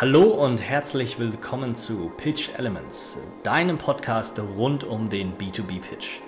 [0.00, 6.20] Hallo und herzlich willkommen zu Pitch Elements, deinem Podcast rund um den B2B-Pitch.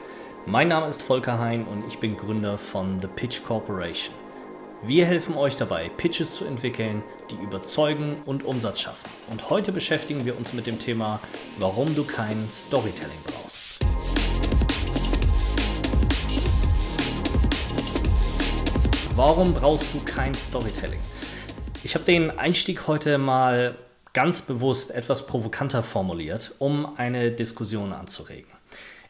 [0.45, 4.15] Mein Name ist Volker Hein und ich bin Gründer von The Pitch Corporation.
[4.83, 9.09] Wir helfen euch dabei, Pitches zu entwickeln, die überzeugen und Umsatz schaffen.
[9.30, 11.20] Und heute beschäftigen wir uns mit dem Thema,
[11.57, 13.79] warum du kein Storytelling brauchst.
[19.16, 21.00] Warum brauchst du kein Storytelling?
[21.84, 23.74] Ich habe den Einstieg heute mal
[24.12, 28.48] ganz bewusst etwas provokanter formuliert, um eine Diskussion anzuregen.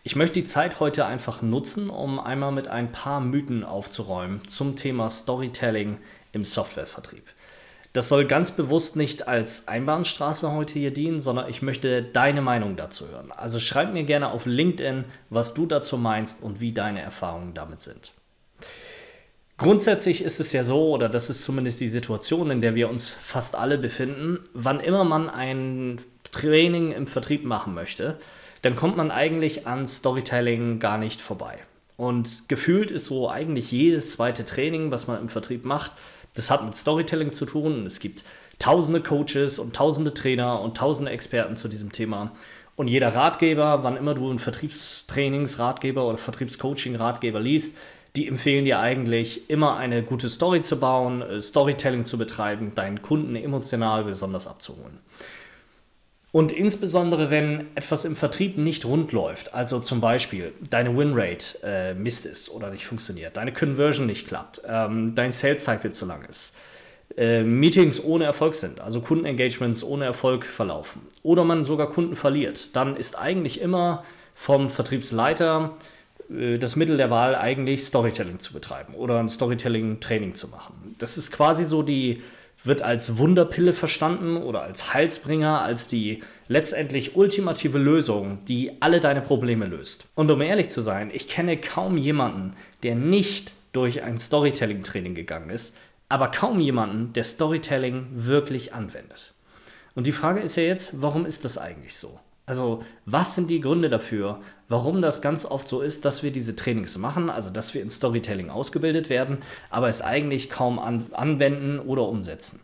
[0.04, 4.74] Ich möchte die Zeit heute einfach nutzen, um einmal mit ein paar Mythen aufzuräumen zum
[4.74, 5.98] Thema Storytelling
[6.32, 7.24] im Softwarevertrieb.
[7.92, 12.76] Das soll ganz bewusst nicht als Einbahnstraße heute hier dienen, sondern ich möchte deine Meinung
[12.76, 13.32] dazu hören.
[13.32, 17.82] Also schreib mir gerne auf LinkedIn, was du dazu meinst und wie deine Erfahrungen damit
[17.82, 18.12] sind.
[19.62, 23.10] Grundsätzlich ist es ja so, oder das ist zumindest die Situation, in der wir uns
[23.10, 26.00] fast alle befinden, wann immer man ein
[26.32, 28.18] Training im Vertrieb machen möchte,
[28.62, 31.58] dann kommt man eigentlich an Storytelling gar nicht vorbei.
[31.96, 35.92] Und gefühlt ist so eigentlich jedes zweite Training, was man im Vertrieb macht,
[36.34, 37.86] das hat mit Storytelling zu tun.
[37.86, 38.24] Es gibt
[38.58, 42.32] tausende Coaches und tausende Trainer und tausende Experten zu diesem Thema.
[42.74, 47.76] Und jeder Ratgeber, wann immer du einen Vertriebstrainingsratgeber oder Vertriebscoaching-Ratgeber liest,
[48.16, 53.02] die empfehlen dir eigentlich immer eine gute Story zu bauen, äh, Storytelling zu betreiben, deinen
[53.02, 54.98] Kunden emotional besonders abzuholen.
[56.30, 61.92] Und insbesondere, wenn etwas im Vertrieb nicht rund läuft, also zum Beispiel deine Winrate äh,
[61.94, 66.24] Mist ist oder nicht funktioniert, deine Conversion nicht klappt, ähm, dein Sales Cycle zu lang
[66.24, 66.56] ist,
[67.18, 72.74] äh, Meetings ohne Erfolg sind, also Kundenengagements ohne Erfolg verlaufen oder man sogar Kunden verliert,
[72.76, 74.02] dann ist eigentlich immer
[74.32, 75.76] vom Vertriebsleiter
[76.58, 80.94] das Mittel der Wahl eigentlich Storytelling zu betreiben oder ein Storytelling-Training zu machen.
[80.98, 82.22] Das ist quasi so die
[82.64, 89.20] wird als Wunderpille verstanden oder als Heilsbringer, als die letztendlich ultimative Lösung, die alle deine
[89.20, 90.08] Probleme löst.
[90.14, 95.50] Und um ehrlich zu sein, ich kenne kaum jemanden, der nicht durch ein Storytelling-Training gegangen
[95.50, 95.74] ist,
[96.08, 99.32] aber kaum jemanden, der Storytelling wirklich anwendet.
[99.94, 102.20] Und die Frage ist ja jetzt, warum ist das eigentlich so?
[102.44, 106.56] Also, was sind die Gründe dafür, warum das ganz oft so ist, dass wir diese
[106.56, 109.38] Trainings machen, also dass wir in Storytelling ausgebildet werden,
[109.70, 112.60] aber es eigentlich kaum an, anwenden oder umsetzen?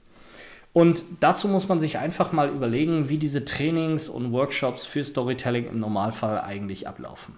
[0.72, 5.68] Und dazu muss man sich einfach mal überlegen, wie diese Trainings und Workshops für Storytelling
[5.68, 7.36] im Normalfall eigentlich ablaufen.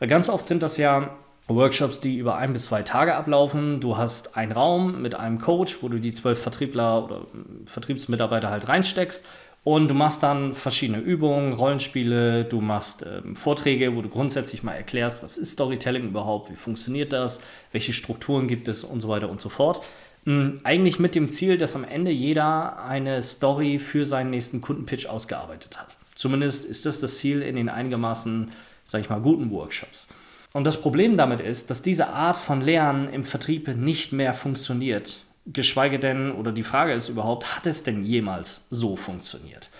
[0.00, 1.16] Ganz oft sind das ja
[1.48, 3.80] Workshops, die über ein bis zwei Tage ablaufen.
[3.80, 7.26] Du hast einen Raum mit einem Coach, wo du die zwölf Vertriebler oder
[7.64, 9.24] Vertriebsmitarbeiter halt reinsteckst
[9.68, 14.72] und du machst dann verschiedene Übungen, Rollenspiele, du machst ähm, Vorträge, wo du grundsätzlich mal
[14.72, 19.28] erklärst, was ist Storytelling überhaupt, wie funktioniert das, welche Strukturen gibt es und so weiter
[19.28, 19.82] und so fort.
[20.26, 25.04] Ähm, eigentlich mit dem Ziel, dass am Ende jeder eine Story für seinen nächsten Kundenpitch
[25.04, 25.98] ausgearbeitet hat.
[26.14, 28.50] Zumindest ist das das Ziel in den einigermaßen,
[28.86, 30.08] sag ich mal, guten Workshops.
[30.54, 35.24] Und das Problem damit ist, dass diese Art von Lernen im Vertrieb nicht mehr funktioniert
[35.52, 39.70] geschweige denn, oder die Frage ist überhaupt, hat es denn jemals so funktioniert?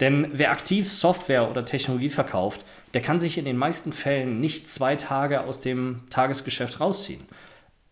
[0.00, 4.68] Denn wer aktiv Software oder Technologie verkauft, der kann sich in den meisten Fällen nicht
[4.68, 7.26] zwei Tage aus dem Tagesgeschäft rausziehen.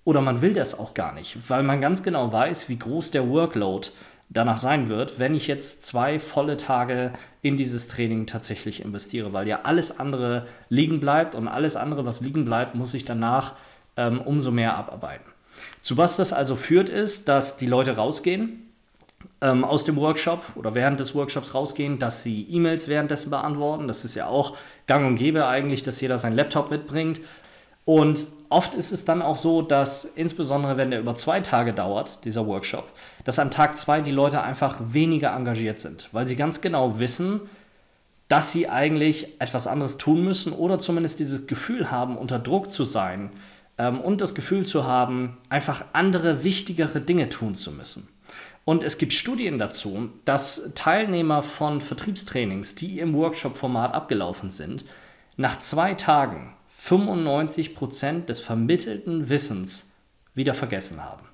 [0.05, 3.29] Oder man will das auch gar nicht, weil man ganz genau weiß, wie groß der
[3.29, 3.89] Workload
[4.29, 9.49] danach sein wird, wenn ich jetzt zwei volle Tage in dieses Training tatsächlich investiere, weil
[9.49, 13.55] ja alles andere liegen bleibt und alles andere, was liegen bleibt, muss ich danach
[13.97, 15.36] ähm, umso mehr abarbeiten.
[15.83, 18.67] Zu was das also führt, ist, dass die Leute rausgehen
[19.41, 23.89] ähm, aus dem Workshop oder während des Workshops rausgehen, dass sie E-Mails währenddessen beantworten.
[23.89, 24.57] Das ist ja auch
[24.87, 27.21] gang und gäbe eigentlich, dass jeder seinen Laptop mitbringt.
[27.85, 32.25] Und oft ist es dann auch so, dass insbesondere wenn der über zwei Tage dauert,
[32.25, 32.91] dieser Workshop,
[33.25, 37.43] dass an Tag zwei die Leute einfach weniger engagiert sind, weil sie ganz genau wissen,
[38.29, 42.85] dass sie eigentlich etwas anderes tun müssen oder zumindest dieses Gefühl haben, unter Druck zu
[42.85, 43.31] sein,
[43.79, 48.09] ähm, und das Gefühl zu haben, einfach andere, wichtigere Dinge tun zu müssen.
[48.65, 54.85] Und es gibt Studien dazu, dass Teilnehmer von Vertriebstrainings, die im Workshop-Format abgelaufen sind,
[55.37, 59.93] nach zwei Tagen 95 Prozent des vermittelten Wissens
[60.35, 61.25] wieder vergessen haben.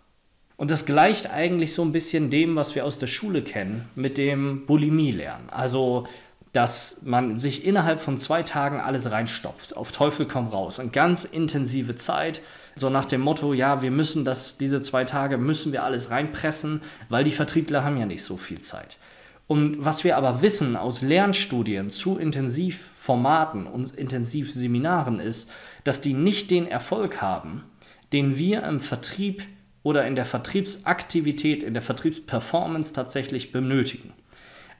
[0.56, 4.18] Und das gleicht eigentlich so ein bisschen dem, was wir aus der Schule kennen, mit
[4.18, 5.48] dem Bulimie-Lernen.
[5.50, 6.06] Also
[6.52, 10.78] dass man sich innerhalb von zwei Tagen alles reinstopft, auf Teufel komm raus.
[10.78, 12.42] Eine ganz intensive Zeit,
[12.76, 16.82] so nach dem Motto, ja, wir müssen das, diese zwei Tage müssen wir alles reinpressen,
[17.08, 18.98] weil die Vertriebler haben ja nicht so viel Zeit.
[19.46, 25.50] Und was wir aber wissen aus Lernstudien zu Intensivformaten und Intensivseminaren ist,
[25.84, 27.64] dass die nicht den Erfolg haben,
[28.12, 29.42] den wir im Vertrieb
[29.82, 34.12] oder in der Vertriebsaktivität, in der Vertriebsperformance tatsächlich benötigen.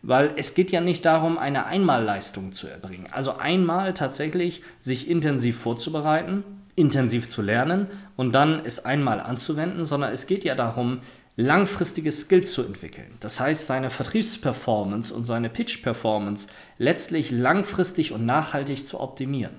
[0.02, 3.06] Weil es geht ja nicht darum, eine Einmalleistung zu erbringen.
[3.10, 6.44] Also einmal tatsächlich sich intensiv vorzubereiten,
[6.74, 11.00] intensiv zu lernen und dann es einmal anzuwenden, sondern es geht ja darum,
[11.36, 13.12] langfristige Skills zu entwickeln.
[13.20, 19.56] Das heißt, seine Vertriebsperformance und seine Pitch-Performance letztlich langfristig und nachhaltig zu optimieren.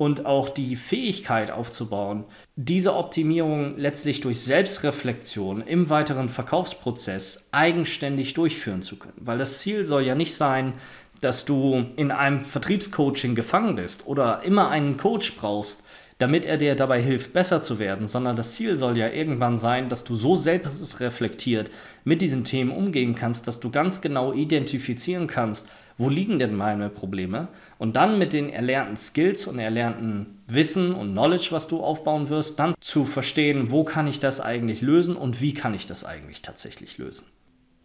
[0.00, 2.24] Und auch die Fähigkeit aufzubauen,
[2.56, 9.20] diese Optimierung letztlich durch Selbstreflexion im weiteren Verkaufsprozess eigenständig durchführen zu können.
[9.20, 10.72] Weil das Ziel soll ja nicht sein,
[11.20, 15.84] dass du in einem Vertriebscoaching gefangen bist oder immer einen Coach brauchst,
[16.16, 19.90] damit er dir dabei hilft, besser zu werden, sondern das Ziel soll ja irgendwann sein,
[19.90, 21.70] dass du so selbst reflektiert
[22.04, 25.68] mit diesen Themen umgehen kannst, dass du ganz genau identifizieren kannst,
[26.00, 31.12] wo liegen denn meine Probleme und dann mit den erlernten Skills und erlernten Wissen und
[31.12, 35.42] Knowledge, was du aufbauen wirst, dann zu verstehen, wo kann ich das eigentlich lösen und
[35.42, 37.26] wie kann ich das eigentlich tatsächlich lösen.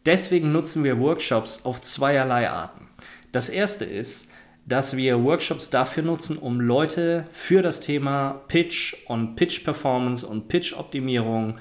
[0.05, 2.87] Deswegen nutzen wir Workshops auf zweierlei Arten.
[3.33, 4.29] Das erste ist,
[4.65, 10.47] dass wir Workshops dafür nutzen, um Leute für das Thema Pitch und Pitch Performance und
[10.47, 11.57] Pitch Optimierung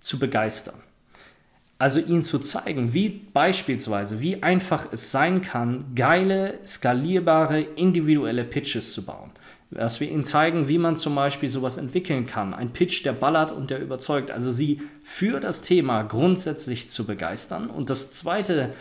[0.00, 0.82] zu begeistern.
[1.78, 8.92] Also ihnen zu zeigen, wie beispielsweise, wie einfach es sein kann, geile, skalierbare, individuelle Pitches
[8.92, 9.32] zu bauen.
[9.70, 12.54] Dass wir ihnen zeigen, wie man zum Beispiel sowas entwickeln kann.
[12.54, 14.30] Ein Pitch, der ballert und der überzeugt.
[14.30, 17.68] Also sie für das Thema grundsätzlich zu begeistern.
[17.68, 18.72] Und das Zweite,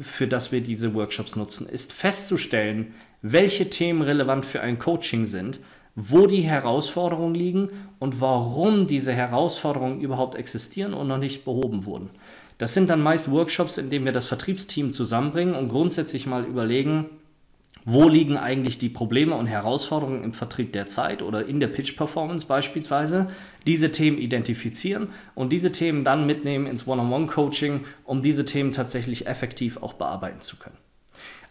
[0.00, 5.60] für das wir diese Workshops nutzen, ist festzustellen, welche Themen relevant für ein Coaching sind,
[5.96, 7.68] wo die Herausforderungen liegen
[8.00, 12.10] und warum diese Herausforderungen überhaupt existieren und noch nicht behoben wurden.
[12.58, 17.06] Das sind dann meist Workshops, in denen wir das Vertriebsteam zusammenbringen und grundsätzlich mal überlegen,
[17.84, 22.46] wo liegen eigentlich die Probleme und Herausforderungen im Vertrieb der Zeit oder in der Pitch-Performance
[22.46, 23.28] beispielsweise,
[23.66, 29.76] diese Themen identifizieren und diese Themen dann mitnehmen ins One-on-One-Coaching, um diese Themen tatsächlich effektiv
[29.82, 30.78] auch bearbeiten zu können.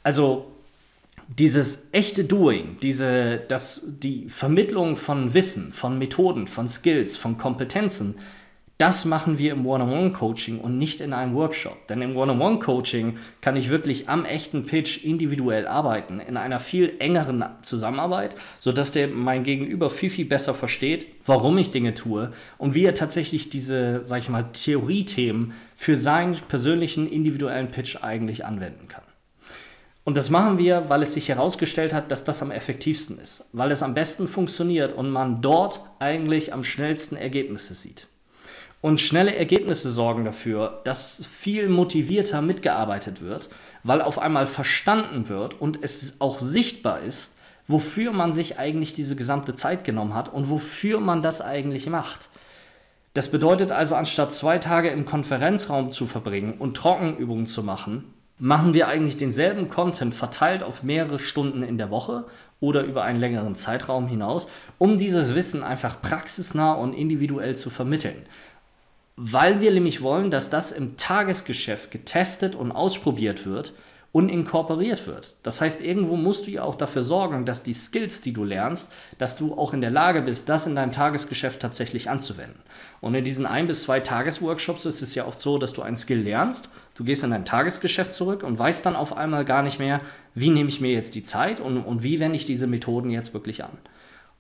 [0.02, 0.48] Also
[1.28, 8.16] dieses echte Doing, diese, das, die Vermittlung von Wissen, von Methoden, von Skills, von Kompetenzen,
[8.80, 11.88] das machen wir im One-on-One-Coaching und nicht in einem Workshop.
[11.88, 17.46] Denn im One-on-One-Coaching kann ich wirklich am echten Pitch individuell arbeiten, in einer viel engeren
[17.62, 22.84] Zusammenarbeit, sodass der mein Gegenüber viel, viel besser versteht, warum ich Dinge tue und wie
[22.84, 29.04] er tatsächlich diese, sag ich mal, Theoriethemen für seinen persönlichen individuellen Pitch eigentlich anwenden kann.
[30.04, 33.72] Und das machen wir, weil es sich herausgestellt hat, dass das am effektivsten ist, weil
[33.72, 38.08] es am besten funktioniert und man dort eigentlich am schnellsten Ergebnisse sieht.
[38.84, 43.48] Und schnelle Ergebnisse sorgen dafür, dass viel motivierter mitgearbeitet wird,
[43.84, 49.16] weil auf einmal verstanden wird und es auch sichtbar ist, wofür man sich eigentlich diese
[49.16, 52.28] gesamte Zeit genommen hat und wofür man das eigentlich macht.
[53.14, 58.74] Das bedeutet also, anstatt zwei Tage im Konferenzraum zu verbringen und Trockenübungen zu machen, machen
[58.74, 62.26] wir eigentlich denselben Content verteilt auf mehrere Stunden in der Woche
[62.60, 68.26] oder über einen längeren Zeitraum hinaus, um dieses Wissen einfach praxisnah und individuell zu vermitteln.
[69.16, 73.74] Weil wir nämlich wollen, dass das im Tagesgeschäft getestet und ausprobiert wird
[74.12, 75.36] und inkorporiert wird.
[75.44, 78.92] Das heißt, irgendwo musst du ja auch dafür sorgen, dass die Skills, die du lernst,
[79.18, 82.60] dass du auch in der Lage bist, das in deinem Tagesgeschäft tatsächlich anzuwenden.
[83.02, 85.96] Und in diesen ein bis zwei Tagesworkshops ist es ja oft so, dass du einen
[85.96, 89.80] Skill lernst Du gehst in dein Tagesgeschäft zurück und weißt dann auf einmal gar nicht
[89.80, 90.02] mehr,
[90.36, 93.34] wie nehme ich mir jetzt die Zeit und, und wie wende ich diese Methoden jetzt
[93.34, 93.78] wirklich an.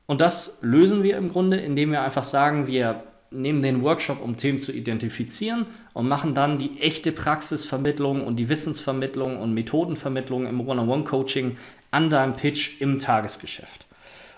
[0.05, 4.37] Und das lösen wir im Grunde, indem wir einfach sagen, wir nehmen den Workshop, um
[4.37, 10.67] Themen zu identifizieren und machen dann die echte Praxisvermittlung und die Wissensvermittlung und Methodenvermittlung im
[10.67, 11.57] One-on-One-Coaching
[11.91, 13.85] an deinem Pitch im Tagesgeschäft.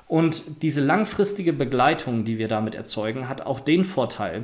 [0.07, 4.43] Und diese langfristige Begleitung, die wir damit erzeugen, hat auch den Vorteil,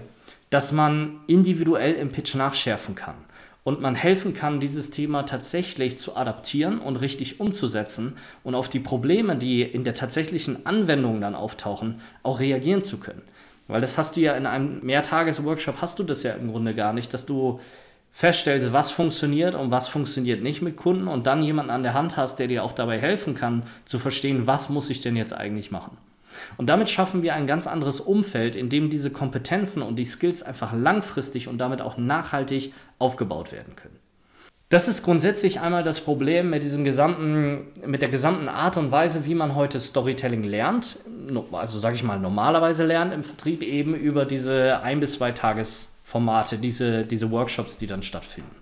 [0.49, 3.15] dass man individuell im Pitch nachschärfen kann
[3.63, 8.79] und man helfen kann, dieses Thema tatsächlich zu adaptieren und richtig umzusetzen und auf die
[8.79, 13.21] Probleme, die in der tatsächlichen Anwendung dann auftauchen, auch reagieren zu können.
[13.71, 16.91] Weil das hast du ja in einem Mehrtages-Workshop, hast du das ja im Grunde gar
[16.91, 17.61] nicht, dass du
[18.11, 22.17] feststellst, was funktioniert und was funktioniert nicht mit Kunden und dann jemanden an der Hand
[22.17, 25.71] hast, der dir auch dabei helfen kann, zu verstehen, was muss ich denn jetzt eigentlich
[25.71, 25.97] machen.
[26.57, 30.43] Und damit schaffen wir ein ganz anderes Umfeld, in dem diese Kompetenzen und die Skills
[30.43, 34.00] einfach langfristig und damit auch nachhaltig aufgebaut werden können.
[34.71, 39.25] Das ist grundsätzlich einmal das Problem mit, diesem gesamten, mit der gesamten Art und Weise,
[39.25, 40.97] wie man heute Storytelling lernt.
[41.51, 46.57] Also sage ich mal, normalerweise lernt im Vertrieb eben über diese ein bis zwei Tagesformate,
[46.57, 48.55] diese, diese Workshops, die dann stattfinden.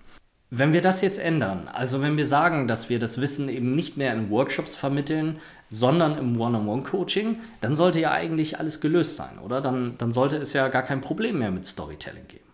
[0.50, 3.96] Wenn wir das jetzt ändern, also wenn wir sagen, dass wir das Wissen eben nicht
[3.96, 5.36] mehr in Workshops vermitteln,
[5.70, 9.60] sondern im One-on-One-Coaching, dann sollte ja eigentlich alles gelöst sein, oder?
[9.60, 12.49] Dann, dann sollte es ja gar kein Problem mehr mit Storytelling geben.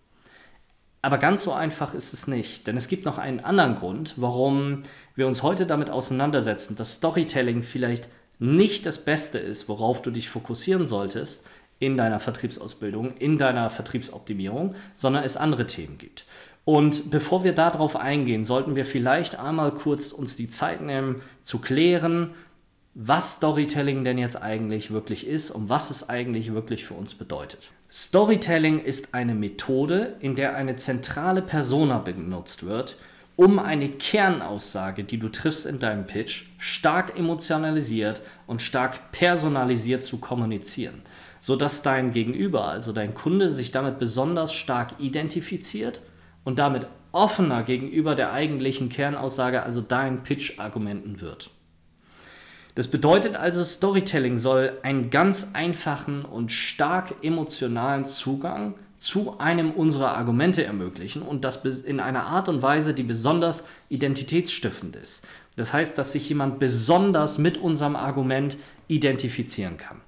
[1.06, 4.82] Aber ganz so einfach ist es nicht, denn es gibt noch einen anderen Grund, warum
[5.14, 8.08] wir uns heute damit auseinandersetzen, dass Storytelling vielleicht
[8.40, 11.46] nicht das Beste ist, worauf du dich fokussieren solltest
[11.78, 16.26] in deiner Vertriebsausbildung, in deiner Vertriebsoptimierung, sondern es andere Themen gibt.
[16.64, 21.60] Und bevor wir darauf eingehen, sollten wir vielleicht einmal kurz uns die Zeit nehmen, zu
[21.60, 22.34] klären,
[22.94, 27.70] was Storytelling denn jetzt eigentlich wirklich ist und was es eigentlich wirklich für uns bedeutet.
[27.90, 32.96] Storytelling ist eine Methode, in der eine zentrale Persona benutzt wird,
[33.36, 40.18] um eine Kernaussage, die du triffst in deinem Pitch, stark emotionalisiert und stark personalisiert zu
[40.18, 41.02] kommunizieren,
[41.38, 46.00] sodass dein Gegenüber, also dein Kunde, sich damit besonders stark identifiziert
[46.44, 51.50] und damit offener gegenüber der eigentlichen Kernaussage, also deinen Pitch-Argumenten wird.
[52.76, 60.14] Das bedeutet also, Storytelling soll einen ganz einfachen und stark emotionalen Zugang zu einem unserer
[60.14, 65.26] Argumente ermöglichen und das in einer Art und Weise, die besonders identitätsstiftend ist.
[65.56, 70.02] Das heißt, dass sich jemand besonders mit unserem Argument identifizieren kann.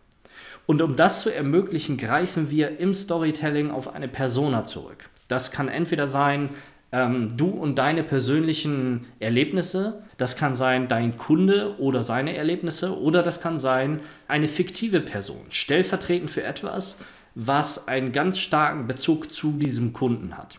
[0.67, 5.09] Und um das zu ermöglichen, greifen wir im Storytelling auf eine Persona zurück.
[5.27, 6.51] Das kann entweder sein,
[6.93, 10.03] ähm, du und deine persönlichen Erlebnisse.
[10.17, 15.47] Das kann sein dein Kunde oder seine Erlebnisse oder das kann sein eine fiktive Person,
[15.51, 16.99] stellvertretend für etwas,
[17.35, 20.59] was einen ganz starken Bezug zu diesem Kunden hat.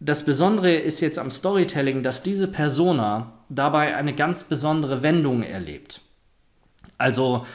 [0.00, 6.00] Das Besondere ist jetzt am Storytelling, dass diese Persona dabei eine ganz besondere Wendung erlebt.
[6.98, 7.46] Also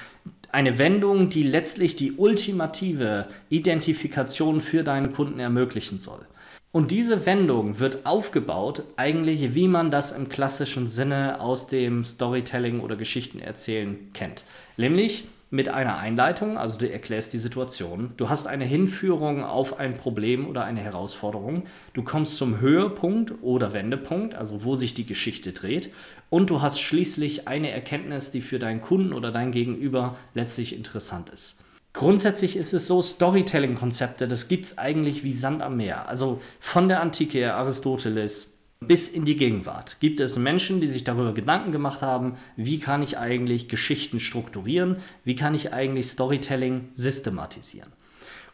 [0.51, 6.25] eine Wendung, die letztlich die ultimative Identifikation für deinen Kunden ermöglichen soll.
[6.72, 12.82] Und diese Wendung wird aufgebaut, eigentlich wie man das im klassischen Sinne aus dem Storytelling
[12.82, 14.44] oder Geschichtenerzählen kennt.
[14.76, 19.96] Nämlich mit einer Einleitung, also du erklärst die Situation, du hast eine Hinführung auf ein
[19.96, 25.54] Problem oder eine Herausforderung, du kommst zum Höhepunkt oder Wendepunkt, also wo sich die Geschichte
[25.54, 25.94] dreht,
[26.30, 31.30] und du hast schließlich eine Erkenntnis, die für deinen Kunden oder dein Gegenüber letztlich interessant
[31.30, 31.56] ist.
[31.98, 36.08] Grundsätzlich ist es so, Storytelling-Konzepte, das gibt es eigentlich wie Sand am Meer.
[36.08, 41.34] Also von der Antike, Aristoteles, bis in die Gegenwart gibt es Menschen, die sich darüber
[41.34, 47.92] Gedanken gemacht haben, wie kann ich eigentlich Geschichten strukturieren, wie kann ich eigentlich Storytelling systematisieren.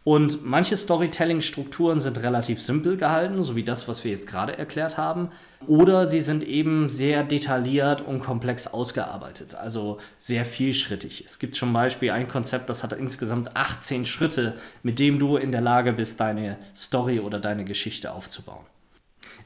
[0.03, 4.97] Und manche Storytelling-Strukturen sind relativ simpel gehalten, so wie das, was wir jetzt gerade erklärt
[4.97, 5.29] haben.
[5.65, 11.23] Oder sie sind eben sehr detailliert und komplex ausgearbeitet, also sehr vielschrittig.
[11.25, 15.53] Es gibt zum Beispiel ein Konzept, das hat insgesamt 18 Schritte, mit dem du in
[15.53, 18.65] der Lage bist, deine Story oder deine Geschichte aufzubauen.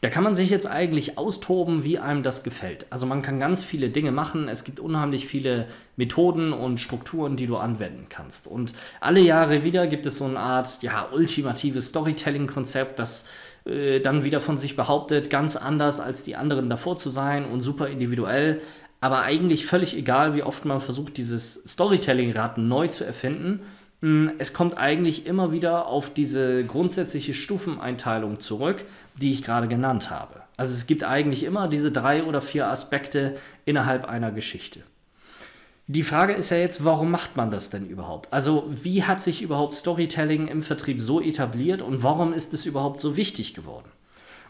[0.01, 2.85] Da kann man sich jetzt eigentlich austoben, wie einem das gefällt.
[2.91, 4.47] Also man kann ganz viele Dinge machen.
[4.47, 8.47] Es gibt unheimlich viele Methoden und Strukturen, die du anwenden kannst.
[8.47, 13.25] Und alle Jahre wieder gibt es so eine Art, ja, ultimatives Storytelling-Konzept, das
[13.65, 17.61] äh, dann wieder von sich behauptet, ganz anders als die anderen davor zu sein und
[17.61, 18.61] super individuell.
[19.01, 23.61] Aber eigentlich völlig egal, wie oft man versucht, dieses Storytelling-Rad neu zu erfinden.
[24.01, 28.85] Hm, es kommt eigentlich immer wieder auf diese grundsätzliche Stufeneinteilung zurück,
[29.19, 30.41] die ich gerade genannt habe.
[30.55, 34.81] Also es gibt eigentlich immer diese drei oder vier Aspekte innerhalb einer Geschichte.
[35.89, 38.33] Die Frage ist ja jetzt, warum macht man das denn überhaupt?
[38.33, 42.99] Also wie hat sich überhaupt Storytelling im Vertrieb so etabliert und warum ist es überhaupt
[42.99, 43.89] so wichtig geworden?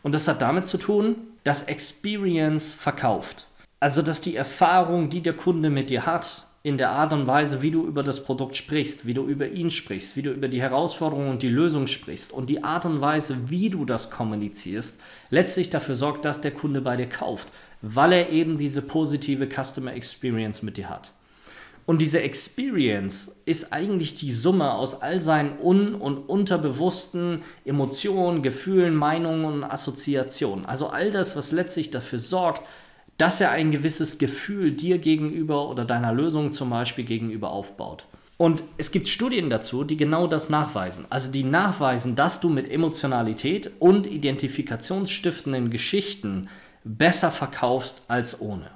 [0.01, 3.47] Und das hat damit zu tun, dass Experience verkauft.
[3.79, 7.61] Also dass die Erfahrung, die der Kunde mit dir hat, in der Art und Weise,
[7.61, 10.61] wie du über das Produkt sprichst, wie du über ihn sprichst, wie du über die
[10.61, 14.99] Herausforderung und die Lösung sprichst und die Art und Weise, wie du das kommunizierst,
[15.29, 19.93] letztlich dafür sorgt, dass der Kunde bei dir kauft, weil er eben diese positive Customer
[19.93, 21.11] Experience mit dir hat.
[21.87, 28.93] Und diese Experience ist eigentlich die Summe aus all seinen un- und unterbewussten Emotionen, Gefühlen,
[28.93, 30.65] Meinungen und Assoziationen.
[30.65, 32.63] Also all das, was letztlich dafür sorgt,
[33.17, 38.05] dass er ein gewisses Gefühl dir gegenüber oder deiner Lösung zum Beispiel gegenüber aufbaut.
[38.37, 41.05] Und es gibt Studien dazu, die genau das nachweisen.
[41.09, 46.47] Also die nachweisen, dass du mit Emotionalität und identifikationsstiftenden Geschichten
[46.83, 48.69] besser verkaufst als ohne.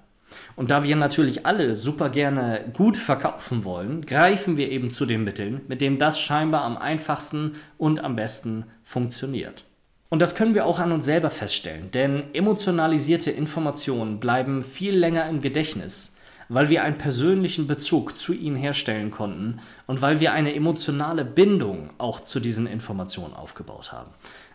[0.55, 5.24] Und da wir natürlich alle super gerne gut verkaufen wollen, greifen wir eben zu den
[5.24, 9.65] Mitteln, mit denen das scheinbar am einfachsten und am besten funktioniert.
[10.11, 15.29] Und das können wir auch an uns selber feststellen, denn emotionalisierte Informationen bleiben viel länger
[15.29, 16.17] im Gedächtnis,
[16.49, 21.91] weil wir einen persönlichen Bezug zu ihnen herstellen konnten und weil wir eine emotionale Bindung
[21.97, 24.09] auch zu diesen Informationen aufgebaut haben.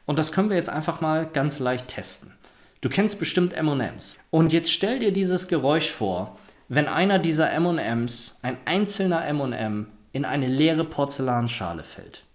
[0.05, 2.35] Und das können wir jetzt einfach mal ganz leicht testen.
[2.83, 4.19] Du kennst bestimmt MMs.
[4.31, 6.37] Und jetzt stell dir dieses Geräusch vor,
[6.69, 12.26] wenn einer dieser MMs, ein einzelner MM, in eine leere Porzellanschale fällt.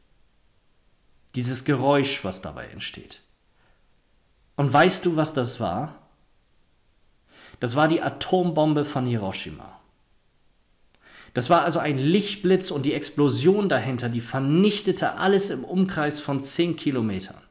[1.35, 3.21] Dieses Geräusch, was dabei entsteht.
[4.55, 5.95] Und weißt du, was das war?
[7.59, 9.79] Das war die Atombombe von Hiroshima.
[11.33, 16.41] Das war also ein Lichtblitz und die Explosion dahinter, die vernichtete alles im Umkreis von
[16.41, 17.41] 10 Kilometern.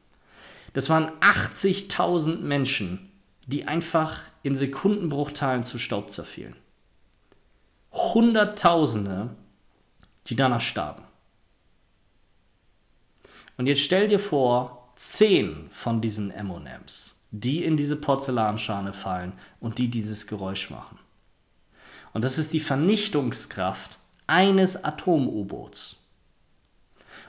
[0.73, 3.09] Das waren 80.000 Menschen,
[3.47, 6.55] die einfach in Sekundenbruchteilen zu Staub zerfielen.
[7.91, 9.35] Hunderttausende,
[10.27, 11.03] die danach starben.
[13.61, 19.77] Und jetzt stell dir vor, zehn von diesen MMs, die in diese Porzellanschale fallen und
[19.77, 20.97] die dieses Geräusch machen.
[22.11, 25.97] Und das ist die Vernichtungskraft eines Atom-U-Boots.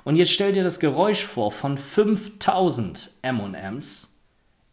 [0.05, 4.09] Und jetzt stell dir das Geräusch vor von 5000 MMs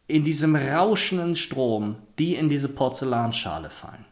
[0.08, 4.06] in diesem rauschenden Strom, die in diese Porzellanschale fallen.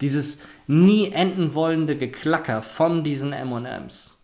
[0.00, 4.15] Dieses nie enden wollende Geklacker von diesen MMs.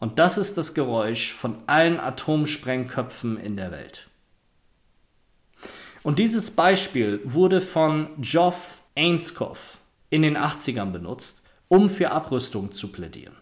[0.00, 4.08] Und das ist das Geräusch von allen Atomsprengköpfen in der Welt.
[6.02, 9.78] Und dieses Beispiel wurde von Geoff Ainscough
[10.08, 13.36] in den 80ern benutzt, um für Abrüstung zu plädieren.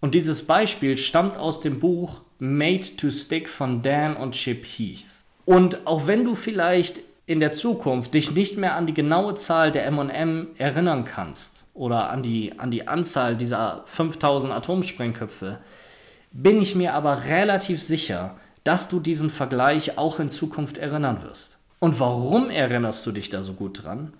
[0.00, 5.06] Und dieses Beispiel stammt aus dem Buch Made to Stick von Dan und Chip Heath.
[5.46, 9.72] Und auch wenn du vielleicht in der Zukunft dich nicht mehr an die genaue Zahl
[9.72, 15.58] der MM erinnern kannst oder an die, an die Anzahl dieser 5000 Atomsprengköpfe,
[16.32, 21.58] bin ich mir aber relativ sicher, dass du diesen Vergleich auch in Zukunft erinnern wirst.
[21.78, 24.12] Und warum erinnerst du dich da so gut dran?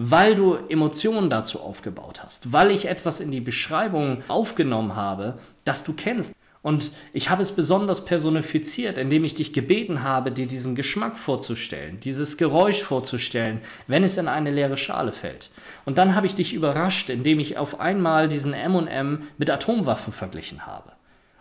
[0.00, 5.82] weil du Emotionen dazu aufgebaut hast, weil ich etwas in die Beschreibung aufgenommen habe, das
[5.82, 6.34] du kennst.
[6.68, 11.98] Und ich habe es besonders personifiziert, indem ich dich gebeten habe, dir diesen Geschmack vorzustellen,
[12.00, 15.48] dieses Geräusch vorzustellen, wenn es in eine leere Schale fällt.
[15.86, 20.66] Und dann habe ich dich überrascht, indem ich auf einmal diesen MM mit Atomwaffen verglichen
[20.66, 20.92] habe.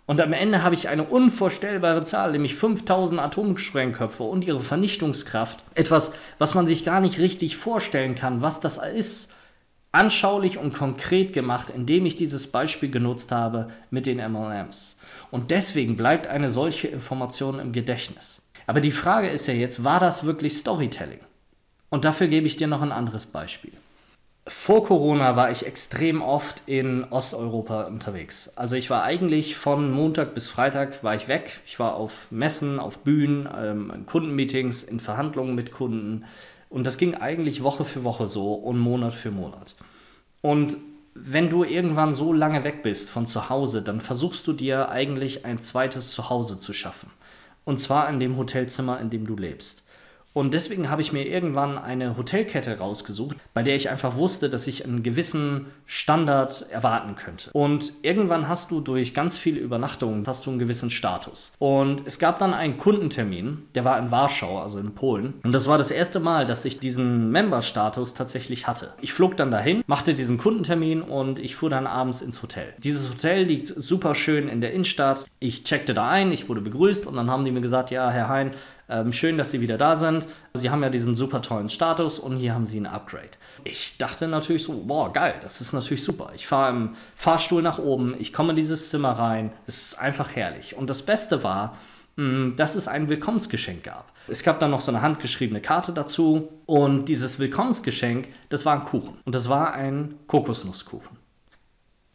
[0.05, 5.61] Und am Ende habe ich eine unvorstellbare Zahl, nämlich 5000 Atomsprengköpfe und ihre Vernichtungskraft.
[5.75, 9.33] Etwas, was man sich gar nicht richtig vorstellen kann, was das ist.
[9.97, 14.95] Anschaulich und konkret gemacht, indem ich dieses Beispiel genutzt habe mit den MLMs.
[15.31, 18.43] Und deswegen bleibt eine solche Information im Gedächtnis.
[18.67, 21.21] Aber die Frage ist ja jetzt, war das wirklich Storytelling?
[21.89, 23.71] Und dafür gebe ich dir noch ein anderes Beispiel.
[24.45, 28.53] Vor Corona war ich extrem oft in Osteuropa unterwegs.
[28.55, 31.61] Also ich war eigentlich von Montag bis Freitag war ich weg.
[31.65, 36.25] Ich war auf Messen, auf Bühnen, ähm, in Kundenmeetings, in Verhandlungen mit Kunden.
[36.69, 39.73] Und das ging eigentlich Woche für Woche so und Monat für Monat.
[40.47, 40.77] Und
[41.13, 45.43] wenn du irgendwann so lange weg bist von zu Hause, dann versuchst du dir eigentlich
[45.43, 47.09] ein zweites Zuhause zu schaffen.
[47.65, 49.83] Und zwar in dem Hotelzimmer, in dem du lebst.
[50.37, 54.67] Und deswegen habe ich mir irgendwann eine Hotelkette rausgesucht, bei der ich einfach wusste, dass
[54.67, 57.49] ich einen gewissen Standard erwarten könnte.
[57.53, 61.53] Und irgendwann hast du durch ganz viele Übernachtungen hast du einen gewissen Status.
[61.57, 65.33] Und es gab dann einen Kundentermin, der war in Warschau, also in Polen.
[65.43, 68.93] Und das war das erste Mal, dass ich diesen Member-Status tatsächlich hatte.
[69.01, 72.75] Ich flog dann dahin, machte diesen Kundentermin und ich fuhr dann abends ins Hotel.
[72.77, 75.25] Dieses Hotel liegt super schön in der Innenstadt.
[75.39, 78.27] Ich checkte da ein, ich wurde begrüßt und dann haben die mir gesagt, ja, Herr
[78.27, 78.51] Hein,
[78.89, 80.27] ähm, schön, dass Sie wieder da sind.
[80.53, 83.31] Sie haben ja diesen super tollen Status und hier haben Sie ein Upgrade.
[83.63, 86.31] Ich dachte natürlich so, boah, geil, das ist natürlich super.
[86.35, 89.51] Ich fahre im Fahrstuhl nach oben, ich komme in dieses Zimmer rein.
[89.65, 90.75] Es ist einfach herrlich.
[90.75, 91.77] Und das Beste war,
[92.17, 94.11] hm, dass es ein Willkommensgeschenk gab.
[94.27, 98.83] Es gab dann noch so eine handgeschriebene Karte dazu und dieses Willkommensgeschenk, das war ein
[98.83, 101.17] Kuchen und das war ein Kokosnusskuchen.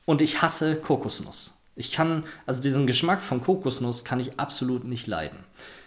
[0.04, 1.58] Und ich hasse Kokosnuss.
[1.76, 5.38] Ich kann, also diesen Geschmack von Kokosnuss kann ich absolut nicht leiden.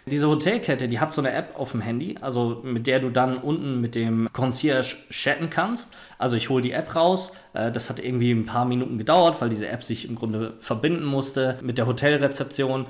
[0.08, 3.38] Diese Hotelkette, die hat so eine App auf dem Handy, also mit der du dann
[3.38, 5.92] unten mit dem Concierge chatten kannst.
[6.16, 7.32] Also ich hole die App raus.
[7.54, 11.04] Äh, das hat irgendwie ein paar Minuten gedauert, weil diese App sich im Grunde verbinden
[11.04, 12.86] musste mit der Hotelrezeption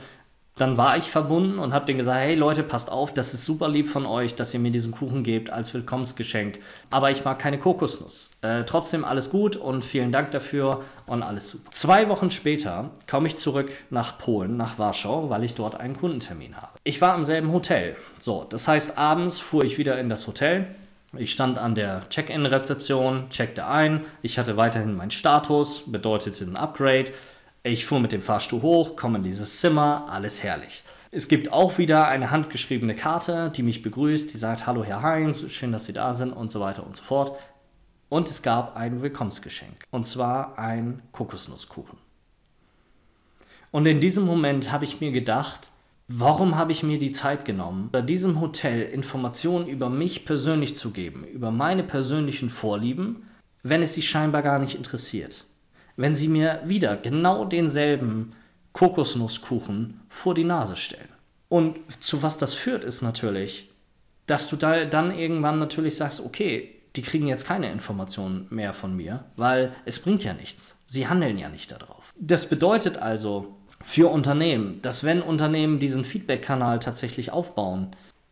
[0.57, 3.69] dann war ich verbunden und habe denen gesagt, hey Leute, passt auf, das ist super
[3.69, 6.59] lieb von euch, dass ihr mir diesen Kuchen gebt als Willkommensgeschenk.
[6.90, 8.31] Aber ich mag keine Kokosnuss.
[8.40, 11.71] Äh, trotzdem alles gut und vielen Dank dafür und alles super.
[11.73, 16.57] Zwei Wochen später komme ich zurück nach Polen, nach Warschau, weil ich dort einen Kundentermin
[16.57, 16.79] habe.
[16.85, 17.95] Ich war im selben Hotel.
[18.19, 20.75] So, das heißt, abends fuhr ich wieder in das Hotel.
[21.19, 24.05] Ich stand an der Check-in-Rezeption, checkte ein.
[24.23, 27.12] Ich hatte weiterhin meinen Status, bedeutete ein Upgrade.
[27.66, 30.85] Ich fuhr mit dem Fahrstuhl hoch, komme in dieses Zimmer, alles herrlich.
[31.11, 35.44] Es gibt auch wieder eine handgeschriebene Karte, die mich begrüßt, die sagt, hallo Herr Heinz,
[35.50, 37.37] schön, dass Sie da sind und so weiter und so fort.
[38.09, 41.98] Und es gab ein Willkommensgeschenk, und zwar ein Kokosnusskuchen.
[43.72, 45.72] Und in diesem Moment habe ich mir gedacht,
[46.07, 50.92] warum habe ich mir die Zeit genommen, bei diesem Hotel Informationen über mich persönlich zu
[50.92, 53.29] geben, über meine persönlichen Vorlieben,
[53.64, 55.46] wenn es sie scheinbar gar nicht interessiert
[55.97, 58.33] wenn sie mir wieder genau denselben
[58.73, 61.09] Kokosnusskuchen vor die Nase stellen.
[61.49, 63.71] Und zu was das führt, ist natürlich,
[64.27, 68.97] dass du da dann irgendwann natürlich sagst, okay, die kriegen jetzt keine Informationen mehr von
[68.97, 70.79] mir, weil es bringt ja nichts.
[70.87, 72.13] Sie handeln ja nicht darauf.
[72.19, 77.91] Das bedeutet also für Unternehmen, dass wenn Unternehmen diesen Feedback-Kanal tatsächlich aufbauen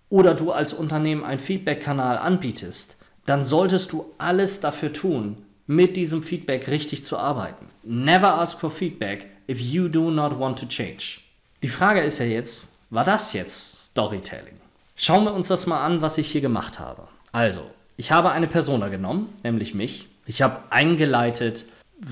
[0.09, 6.23] oder du als Unternehmen einen Feedback-Kanal anbietest, dann solltest du alles dafür tun, mit diesem
[6.23, 7.67] Feedback richtig zu arbeiten.
[7.83, 11.21] Never ask for feedback if you do not want to change.
[11.63, 14.61] Die Frage ist ja jetzt, war das jetzt Storytelling?
[14.97, 17.09] Schauen wir uns das mal an, was ich hier gemacht habe.
[17.33, 17.63] Also,
[17.97, 20.09] ich habe eine Persona genommen, nämlich mich.
[20.27, 21.65] Ich habe eingeleitet,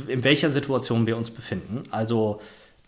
[0.09, 1.85] in welcher Situation wir uns befinden.
[1.91, 2.41] Also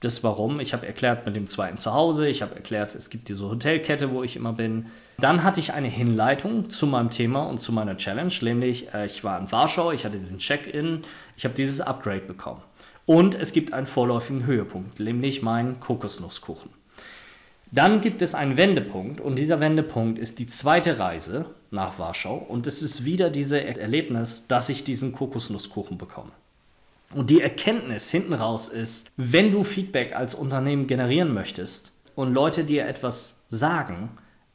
[0.04, 0.60] das Warum.
[0.60, 2.28] Ich habe erklärt mit dem zweiten Zuhause.
[2.28, 4.86] Ich habe erklärt, es gibt diese Hotelkette, wo ich immer bin.
[5.18, 9.24] Dann hatte ich eine Hinleitung zu meinem Thema und zu meiner Challenge, nämlich äh, ich
[9.24, 11.02] war in Warschau, ich hatte diesen Check-in,
[11.36, 12.60] ich habe dieses Upgrade bekommen.
[13.06, 16.70] Und es gibt einen vorläufigen Höhepunkt, nämlich meinen Kokosnusskuchen.
[17.70, 22.66] Dann gibt es einen Wendepunkt und dieser Wendepunkt ist die zweite Reise nach Warschau und
[22.66, 26.30] es ist wieder dieses Erlebnis, dass ich diesen Kokosnusskuchen bekomme.
[27.14, 32.64] Und die Erkenntnis hinten raus ist, wenn du Feedback als Unternehmen generieren möchtest und Leute
[32.64, 34.11] dir etwas sagen,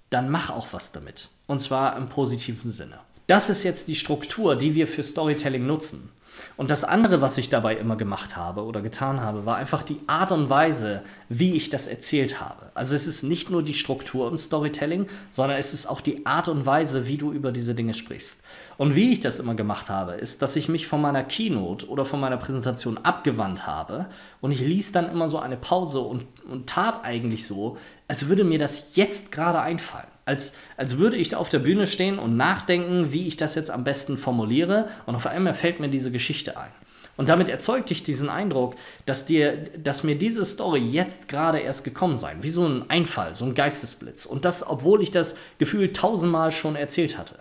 [0.09, 1.29] dann mach auch was damit.
[1.47, 2.99] Und zwar im positiven Sinne.
[3.27, 6.09] Das ist jetzt die Struktur, die wir für Storytelling nutzen.
[6.57, 9.99] Und das andere, was ich dabei immer gemacht habe oder getan habe, war einfach die
[10.07, 12.71] Art und Weise, wie ich das erzählt habe.
[12.73, 16.47] Also es ist nicht nur die Struktur im Storytelling, sondern es ist auch die Art
[16.47, 18.43] und Weise, wie du über diese Dinge sprichst.
[18.77, 22.05] Und wie ich das immer gemacht habe, ist, dass ich mich von meiner Keynote oder
[22.05, 24.07] von meiner Präsentation abgewandt habe
[24.41, 28.43] und ich ließ dann immer so eine Pause und, und tat eigentlich so, als würde
[28.43, 32.37] mir das jetzt gerade einfallen als, als würde ich da auf der Bühne stehen und
[32.37, 34.87] nachdenken, wie ich das jetzt am besten formuliere.
[35.07, 36.71] Und auf einmal fällt mir diese Geschichte ein.
[37.17, 41.83] Und damit erzeugte ich diesen Eindruck, dass, dir, dass mir diese Story jetzt gerade erst
[41.83, 42.35] gekommen sei.
[42.41, 44.25] Wie so ein Einfall, so ein Geistesblitz.
[44.25, 47.35] Und das, obwohl ich das Gefühl tausendmal schon erzählt hatte.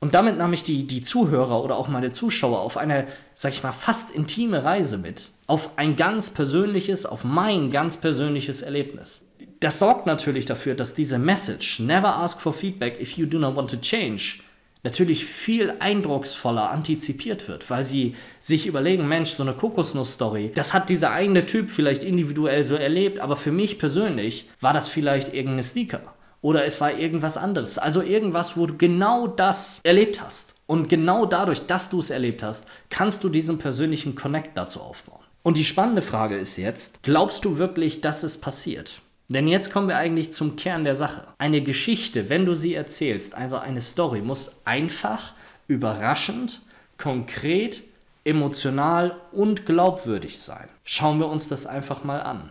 [0.00, 3.62] Und damit nahm ich die, die Zuhörer oder auch meine Zuschauer auf eine, sag ich
[3.62, 5.28] mal, fast intime Reise mit.
[5.46, 9.24] Auf ein ganz persönliches, auf mein ganz persönliches Erlebnis
[9.60, 13.56] das sorgt natürlich dafür, dass diese Message, never ask for feedback if you do not
[13.56, 14.40] want to change,
[14.82, 20.88] natürlich viel eindrucksvoller antizipiert wird, weil sie sich überlegen, Mensch, so eine Kokosnuss-Story, das hat
[20.88, 25.62] dieser eigene Typ vielleicht individuell so erlebt, aber für mich persönlich war das vielleicht irgendeine
[25.62, 26.00] Sneaker
[26.42, 27.78] oder es war irgendwas anderes.
[27.78, 30.54] Also irgendwas, wo du genau das erlebt hast.
[30.66, 35.20] Und genau dadurch, dass du es erlebt hast, kannst du diesen persönlichen Connect dazu aufbauen.
[35.42, 39.02] Und die spannende Frage ist jetzt, glaubst du wirklich, dass es passiert?
[39.30, 41.22] Denn jetzt kommen wir eigentlich zum Kern der Sache.
[41.38, 45.34] Eine Geschichte, wenn du sie erzählst, also eine Story, muss einfach,
[45.68, 46.60] überraschend,
[46.98, 47.84] konkret,
[48.24, 50.68] emotional und glaubwürdig sein.
[50.82, 52.50] Schauen wir uns das einfach mal an.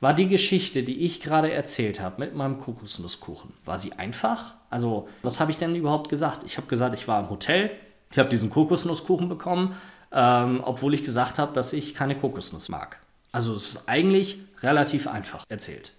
[0.00, 4.54] War die Geschichte, die ich gerade erzählt habe mit meinem Kokosnusskuchen, war sie einfach?
[4.68, 6.42] Also, was habe ich denn überhaupt gesagt?
[6.42, 7.70] Ich habe gesagt, ich war im Hotel,
[8.10, 9.76] ich habe diesen Kokosnusskuchen bekommen,
[10.10, 12.98] ähm, obwohl ich gesagt habe, dass ich keine Kokosnuss mag.
[13.30, 15.92] Also, es ist eigentlich relativ einfach erzählt.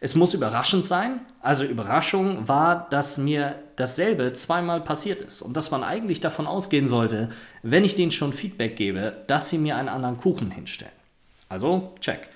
[0.00, 1.20] Es muss überraschend sein.
[1.40, 6.86] Also Überraschung war, dass mir dasselbe zweimal passiert ist und dass man eigentlich davon ausgehen
[6.86, 7.30] sollte,
[7.62, 10.92] wenn ich denen schon Feedback gebe, dass sie mir einen anderen Kuchen hinstellen.
[11.48, 12.28] Also check.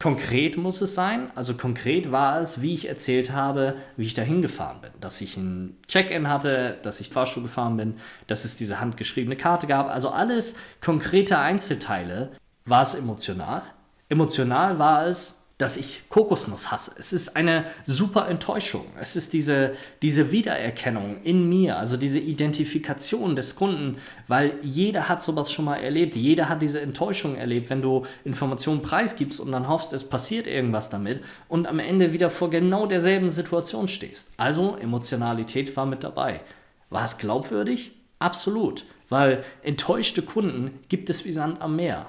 [0.00, 4.40] Konkret muss es sein, also konkret war es, wie ich erzählt habe, wie ich dahin
[4.40, 4.90] gefahren bin.
[4.98, 7.96] Dass ich ein Check-in hatte, dass ich Fahrstuhl gefahren bin,
[8.26, 9.90] dass es diese handgeschriebene Karte gab.
[9.90, 12.30] Also alles konkrete Einzelteile.
[12.64, 13.62] War es emotional?
[14.08, 16.92] Emotional war es, dass ich Kokosnuss hasse.
[16.98, 18.86] Es ist eine super Enttäuschung.
[18.98, 25.22] Es ist diese, diese Wiedererkennung in mir, also diese Identifikation des Kunden, weil jeder hat
[25.22, 26.16] sowas schon mal erlebt.
[26.16, 30.88] Jeder hat diese Enttäuschung erlebt, wenn du Informationen preisgibst und dann hoffst, es passiert irgendwas
[30.88, 34.30] damit und am Ende wieder vor genau derselben Situation stehst.
[34.38, 36.40] Also Emotionalität war mit dabei.
[36.88, 37.92] War es glaubwürdig?
[38.18, 42.06] Absolut, weil enttäuschte Kunden gibt es wie Sand am Meer.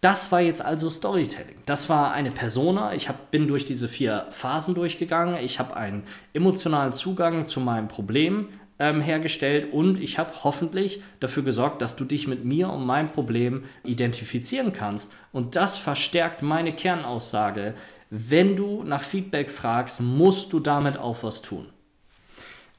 [0.00, 1.56] Das war jetzt also Storytelling.
[1.66, 2.94] Das war eine Persona.
[2.94, 5.36] Ich hab, bin durch diese vier Phasen durchgegangen.
[5.44, 11.42] Ich habe einen emotionalen Zugang zu meinem Problem ähm, hergestellt und ich habe hoffentlich dafür
[11.42, 15.12] gesorgt, dass du dich mit mir und meinem Problem identifizieren kannst.
[15.32, 17.74] Und das verstärkt meine Kernaussage.
[18.08, 21.66] Wenn du nach Feedback fragst, musst du damit auch was tun.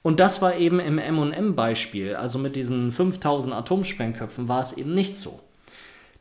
[0.01, 5.15] Und das war eben im MM-Beispiel, also mit diesen 5000 Atomsprengköpfen, war es eben nicht
[5.15, 5.39] so.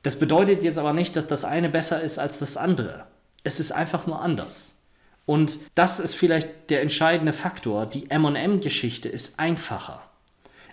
[0.03, 3.05] Das bedeutet jetzt aber nicht, dass das eine besser ist als das andere.
[3.45, 4.79] Es ist einfach nur anders.
[5.27, 7.87] Und das ist vielleicht der entscheidende Faktor.
[7.87, 10.03] Die MM-Geschichte ist einfacher.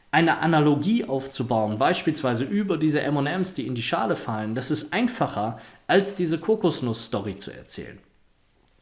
[0.10, 5.60] Eine Analogie aufzubauen, beispielsweise über diese MMs, die in die Schale fallen, das ist einfacher,
[5.86, 8.00] als diese Kokosnuss-Story zu erzählen.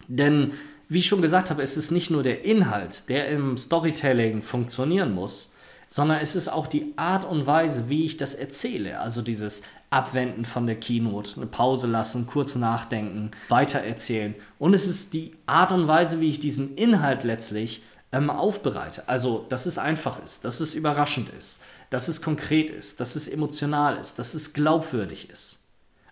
[0.08, 0.53] Denn
[0.88, 5.13] wie ich schon gesagt habe, es ist nicht nur der Inhalt, der im Storytelling funktionieren
[5.13, 5.53] muss,
[5.88, 8.99] sondern es ist auch die Art und Weise, wie ich das erzähle.
[8.99, 9.63] Also dieses
[9.95, 14.36] Abwenden von der Keynote, eine Pause lassen, kurz nachdenken, weitererzählen.
[14.60, 17.81] Und es ist die Art und Weise, wie ich diesen Inhalt letztlich
[18.12, 19.08] ähm, aufbereite.
[19.08, 23.29] Also, dass es einfach ist, dass es überraschend ist, dass es konkret ist, dass es
[23.29, 25.63] emotional ist, dass es glaubwürdig ist.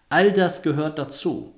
[0.07, 1.53] All das gehört dazu.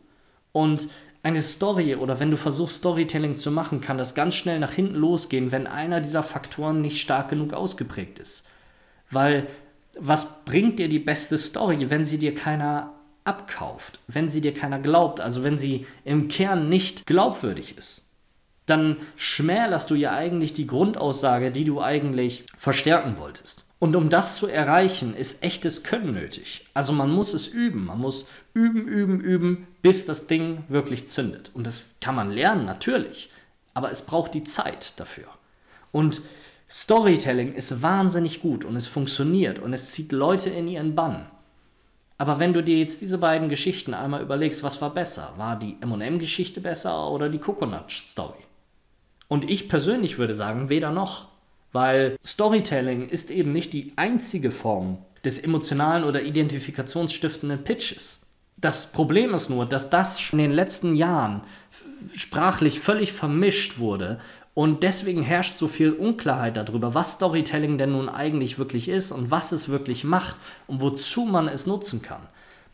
[0.51, 0.87] Und
[1.21, 4.95] eine Story oder wenn du versuchst, Storytelling zu machen, kann das ganz schnell nach hinten
[4.95, 8.47] losgehen, wenn einer dieser Faktoren nicht stark genug ausgeprägt ist.
[9.11, 9.47] Weil
[9.97, 14.79] was bringt dir die beste Story, wenn sie dir keiner abkauft, wenn sie dir keiner
[14.79, 18.09] glaubt, also wenn sie im Kern nicht glaubwürdig ist?
[18.65, 23.65] Dann schmälerst du ja eigentlich die Grundaussage, die du eigentlich verstärken wolltest.
[23.77, 26.65] Und um das zu erreichen, ist echtes Können nötig.
[26.73, 27.85] Also man muss es üben.
[27.85, 31.51] Man muss üben, üben, üben, bis das Ding wirklich zündet.
[31.53, 33.29] Und das kann man lernen, natürlich.
[33.73, 35.27] Aber es braucht die Zeit dafür.
[35.91, 36.21] Und
[36.75, 41.25] Storytelling ist wahnsinnig gut und es funktioniert und es zieht Leute in ihren Bann.
[42.17, 45.31] Aber wenn du dir jetzt diese beiden Geschichten einmal überlegst, was war besser?
[45.37, 48.43] War die MM-Geschichte besser oder die Coconut-Story?
[49.29, 51.29] Und ich persönlich würde sagen, weder noch.
[51.71, 58.19] Weil Storytelling ist eben nicht die einzige Form des emotionalen oder identifikationsstiftenden Pitches.
[58.57, 61.41] Das Problem ist nur, dass das in den letzten Jahren
[62.15, 64.19] sprachlich völlig vermischt wurde
[64.55, 69.29] und deswegen herrscht so viel Unklarheit darüber, was Storytelling denn nun eigentlich wirklich ist und
[69.29, 72.21] was es wirklich macht und wozu man es nutzen kann.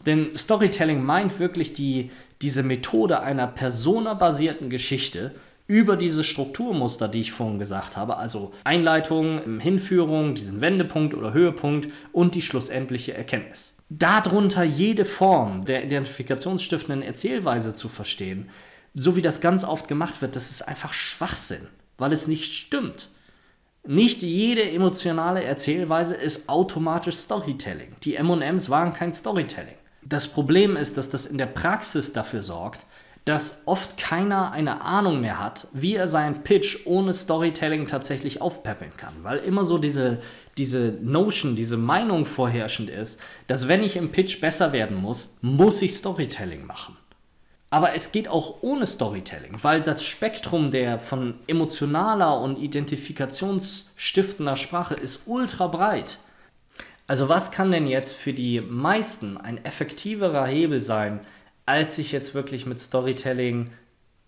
[0.05, 5.33] Denn Storytelling meint wirklich die, diese Methode einer personabasierten Geschichte
[5.65, 11.89] über diese Strukturmuster, die ich vorhin gesagt habe, also Einleitung, Hinführung, diesen Wendepunkt oder Höhepunkt
[12.11, 13.77] und die schlussendliche Erkenntnis.
[13.89, 18.49] Darunter jede Form der identifikationsstiftenden Erzählweise zu verstehen,
[18.93, 23.09] so wie das ganz oft gemacht wird, das ist einfach Schwachsinn, weil es nicht stimmt.
[23.87, 27.95] Nicht jede emotionale Erzählweise ist automatisch Storytelling.
[28.03, 29.73] Die MMs waren kein Storytelling.
[30.03, 32.85] Das Problem ist, dass das in der Praxis dafür sorgt,
[33.25, 38.91] dass oft keiner eine Ahnung mehr hat, wie er seinen Pitch ohne Storytelling tatsächlich aufpeppeln
[38.97, 39.13] kann.
[39.21, 40.21] Weil immer so diese,
[40.57, 45.81] diese Notion, diese Meinung vorherrschend ist, dass wenn ich im Pitch besser werden muss, muss
[45.81, 46.97] ich Storytelling machen.
[47.71, 54.93] Aber es geht auch ohne Storytelling, weil das Spektrum der von emotionaler und identifikationsstiftender Sprache
[54.93, 56.19] ist ultra breit.
[57.07, 61.21] Also was kann denn jetzt für die meisten ein effektiverer Hebel sein,
[61.65, 63.69] als sich jetzt wirklich mit Storytelling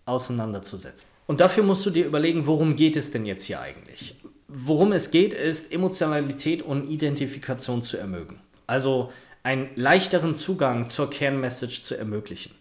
[0.05, 1.05] auseinanderzusetzen.
[1.27, 4.15] Und dafür musst du dir überlegen, worum geht es denn jetzt hier eigentlich?
[4.47, 8.41] Worum es geht, ist Emotionalität und Identifikation zu ermöglichen.
[8.67, 12.53] Also einen leichteren Zugang zur Kernmessage zu ermöglichen.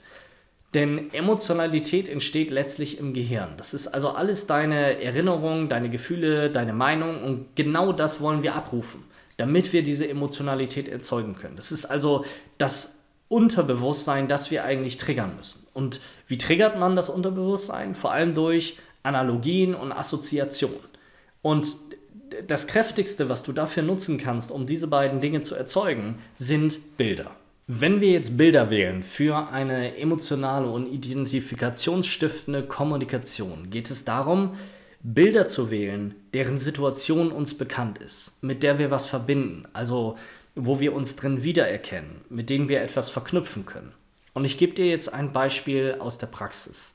[0.74, 3.50] Denn Emotionalität entsteht letztlich im Gehirn.
[3.58, 8.54] Das ist also alles deine Erinnerung, deine Gefühle, deine Meinung und genau das wollen wir
[8.54, 9.04] abrufen,
[9.36, 11.56] damit wir diese Emotionalität erzeugen können.
[11.56, 12.24] Das ist also
[12.56, 15.66] das Unterbewusstsein, das wir eigentlich triggern müssen.
[15.74, 17.94] Und wie triggert man das Unterbewusstsein?
[17.94, 20.80] Vor allem durch Analogien und Assoziationen.
[21.42, 21.66] Und
[22.46, 27.30] das kräftigste, was du dafür nutzen kannst, um diese beiden Dinge zu erzeugen, sind Bilder.
[27.68, 34.56] Wenn wir jetzt Bilder wählen für eine emotionale und identifikationsstiftende Kommunikation, geht es darum,
[35.04, 39.66] Bilder zu wählen, deren Situation uns bekannt ist, mit der wir was verbinden.
[39.72, 40.16] Also
[40.54, 43.92] wo wir uns drin wiedererkennen, mit denen wir etwas verknüpfen können.
[44.34, 46.94] Und ich gebe dir jetzt ein Beispiel aus der Praxis.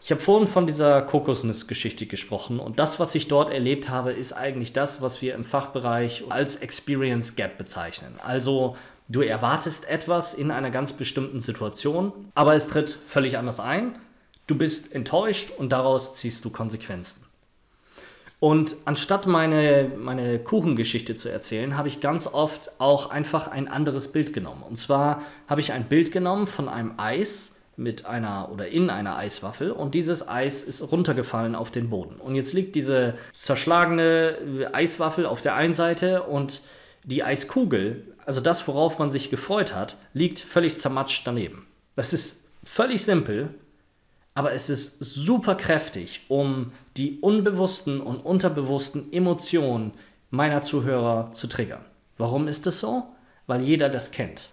[0.00, 4.32] Ich habe vorhin von dieser Kokosnuss-Geschichte gesprochen und das, was ich dort erlebt habe, ist
[4.32, 8.14] eigentlich das, was wir im Fachbereich als Experience Gap bezeichnen.
[8.22, 8.76] Also
[9.08, 13.98] du erwartest etwas in einer ganz bestimmten Situation, aber es tritt völlig anders ein.
[14.46, 17.24] Du bist enttäuscht und daraus ziehst du Konsequenzen.
[18.38, 24.12] Und anstatt meine, meine Kuchengeschichte zu erzählen, habe ich ganz oft auch einfach ein anderes
[24.12, 24.62] Bild genommen.
[24.62, 29.16] Und zwar habe ich ein Bild genommen von einem Eis mit einer oder in einer
[29.16, 32.16] Eiswaffel und dieses Eis ist runtergefallen auf den Boden.
[32.16, 36.62] Und jetzt liegt diese zerschlagene Eiswaffel auf der einen Seite und
[37.06, 41.66] die Eiskugel, also das, worauf man sich gefreut hat, liegt völlig zermatscht daneben.
[41.94, 43.54] Das ist völlig simpel,
[44.34, 49.92] aber es ist super kräftig, um die unbewussten und unterbewussten Emotionen
[50.30, 51.84] meiner Zuhörer zu triggern.
[52.18, 53.04] Warum ist das so?
[53.46, 54.50] Weil jeder das kennt.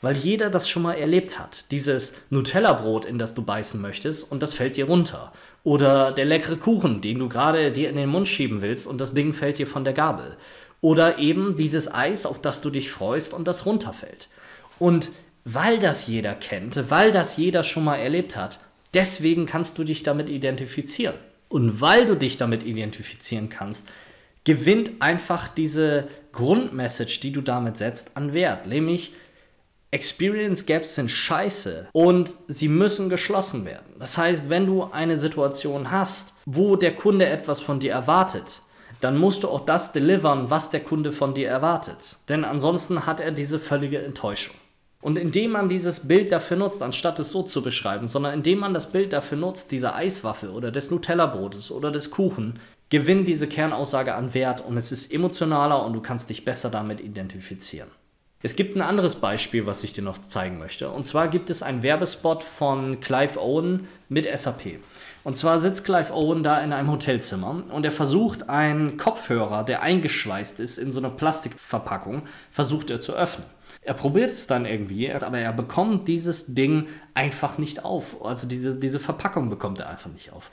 [0.00, 1.64] Weil jeder das schon mal erlebt hat.
[1.72, 5.32] Dieses Nutella-Brot, in das du beißen möchtest und das fällt dir runter.
[5.64, 9.14] Oder der leckere Kuchen, den du gerade dir in den Mund schieben willst und das
[9.14, 10.36] Ding fällt dir von der Gabel.
[10.80, 14.28] Oder eben dieses Eis, auf das du dich freust und das runterfällt.
[14.78, 15.10] Und
[15.44, 18.60] weil das jeder kennt, weil das jeder schon mal erlebt hat,
[18.96, 21.16] Deswegen kannst du dich damit identifizieren.
[21.50, 23.88] Und weil du dich damit identifizieren kannst,
[24.44, 28.66] gewinnt einfach diese Grundmessage, die du damit setzt, an Wert.
[28.66, 29.12] Nämlich,
[29.90, 33.94] Experience Gaps sind scheiße und sie müssen geschlossen werden.
[33.98, 38.62] Das heißt, wenn du eine Situation hast, wo der Kunde etwas von dir erwartet,
[39.00, 42.18] dann musst du auch das delivern, was der Kunde von dir erwartet.
[42.28, 44.54] Denn ansonsten hat er diese völlige Enttäuschung.
[45.02, 48.74] Und indem man dieses Bild dafür nutzt, anstatt es so zu beschreiben, sondern indem man
[48.74, 54.14] das Bild dafür nutzt, dieser Eiswaffe oder des Nutella-Brotes oder des Kuchen, gewinnt diese Kernaussage
[54.14, 57.88] an Wert und es ist emotionaler und du kannst dich besser damit identifizieren.
[58.42, 60.90] Es gibt ein anderes Beispiel, was ich dir noch zeigen möchte.
[60.90, 64.78] Und zwar gibt es einen Werbespot von Clive Owen mit SAP.
[65.26, 69.82] Und zwar sitzt Clive Owen da in einem Hotelzimmer und er versucht einen Kopfhörer, der
[69.82, 73.44] eingeschweißt ist in so eine Plastikverpackung, versucht er zu öffnen.
[73.82, 78.24] Er probiert es dann irgendwie, aber er bekommt dieses Ding einfach nicht auf.
[78.24, 80.52] Also diese, diese Verpackung bekommt er einfach nicht auf.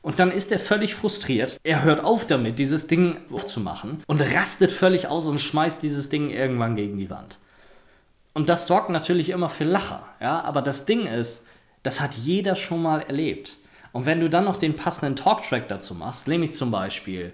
[0.00, 1.58] Und dann ist er völlig frustriert.
[1.62, 6.30] Er hört auf damit, dieses Ding aufzumachen und rastet völlig aus und schmeißt dieses Ding
[6.30, 7.36] irgendwann gegen die Wand.
[8.32, 10.08] Und das sorgt natürlich immer für Lacher.
[10.22, 10.40] Ja?
[10.40, 11.46] Aber das Ding ist,
[11.82, 13.58] das hat jeder schon mal erlebt.
[13.96, 17.32] Und wenn du dann noch den passenden Talktrack dazu machst, nämlich zum Beispiel,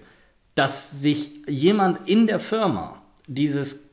[0.55, 3.89] dass sich jemand in der Firma dieses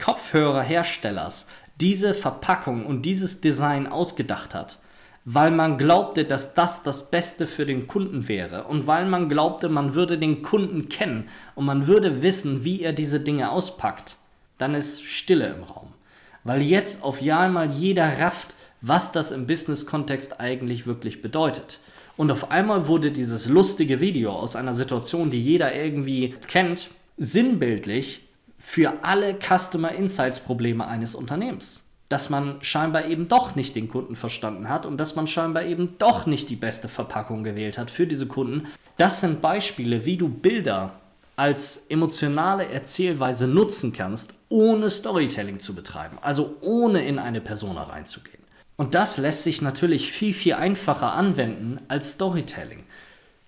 [0.00, 1.46] Kopfhörerherstellers
[1.80, 4.80] diese Verpackung und dieses Design ausgedacht hat,
[5.26, 9.68] weil man glaubte, dass das das Beste für den Kunden wäre und weil man glaubte,
[9.68, 14.16] man würde den Kunden kennen und man würde wissen, wie er diese Dinge auspackt,
[14.58, 15.92] dann ist Stille im Raum.
[16.42, 21.78] Weil jetzt auf einmal jeder rafft, was das im Business-Kontext eigentlich wirklich bedeutet.
[22.18, 28.28] Und auf einmal wurde dieses lustige Video aus einer Situation, die jeder irgendwie kennt, sinnbildlich
[28.58, 34.16] für alle Customer Insights Probleme eines Unternehmens dass man scheinbar eben doch nicht den Kunden
[34.16, 38.06] verstanden hat und dass man scheinbar eben doch nicht die beste Verpackung gewählt hat für
[38.06, 38.66] diese Kunden.
[38.96, 40.94] Das sind Beispiele, wie du Bilder
[41.36, 48.37] als emotionale Erzählweise nutzen kannst, ohne Storytelling zu betreiben, also ohne in eine Persona reinzugehen.
[48.78, 52.84] Und das lässt sich natürlich viel, viel einfacher anwenden als Storytelling.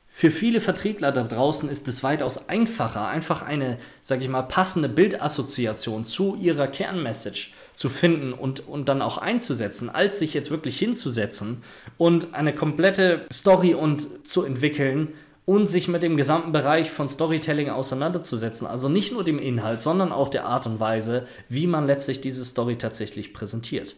[0.09, 4.89] Für viele Vertriebler da draußen ist es weitaus einfacher, einfach eine, sage ich mal, passende
[4.89, 10.77] Bildassoziation zu ihrer Kernmessage zu finden und, und dann auch einzusetzen, als sich jetzt wirklich
[10.81, 11.63] hinzusetzen
[11.97, 15.15] und eine komplette Story und zu entwickeln
[15.47, 18.67] und sich mit dem gesamten Bereich von Storytelling auseinanderzusetzen.
[18.67, 22.45] Also nicht nur dem Inhalt, sondern auch der Art und Weise, wie man letztlich diese
[22.45, 23.95] Story tatsächlich präsentiert.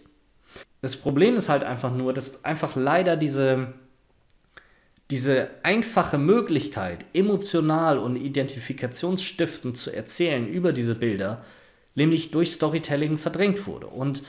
[0.81, 3.75] Das Problem ist halt einfach nur, dass einfach leider diese
[5.13, 11.45] diese einfache Möglichkeit, emotional und identifikationsstiftend zu erzählen über diese Bilder,
[11.95, 13.89] nämlich durch Storytelling verdrängt wurde.
[13.89, 14.23] Und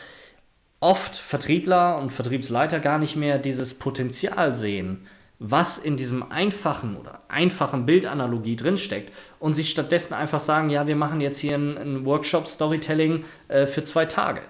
[0.81, 5.07] oft Vertriebler und Vertriebsleiter gar nicht mehr dieses Potenzial sehen,
[5.39, 10.97] was in diesem einfachen oder einfachen Bildanalogie drinsteckt und sich stattdessen einfach sagen, ja, wir
[10.97, 14.41] machen jetzt hier einen, Workshop Storytelling äh, für zwei Tage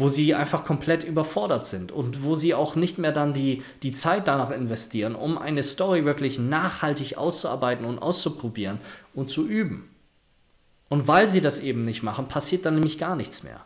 [0.00, 3.92] wo sie einfach komplett überfordert sind und wo sie auch nicht mehr dann die, die
[3.92, 8.78] Zeit danach investieren, um eine Story wirklich nachhaltig auszuarbeiten und auszuprobieren
[9.12, 9.90] und zu üben.
[10.88, 13.60] Und weil sie das eben nicht machen, passiert dann nämlich gar nichts mehr.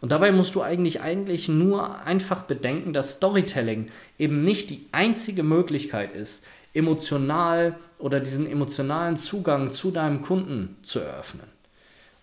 [0.00, 3.88] Und dabei musst du eigentlich eigentlich nur einfach bedenken, dass Storytelling
[4.20, 11.00] eben nicht die einzige Möglichkeit ist, emotional oder diesen emotionalen Zugang zu deinem Kunden zu
[11.00, 11.48] eröffnen.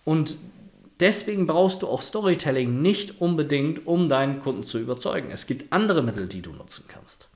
[0.06, 0.36] Und
[1.00, 5.30] Deswegen brauchst du auch Storytelling nicht unbedingt, um deinen Kunden zu überzeugen.
[5.32, 7.30] Es gibt andere Mittel, die du nutzen kannst.